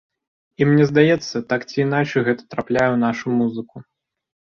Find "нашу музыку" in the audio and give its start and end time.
3.05-3.75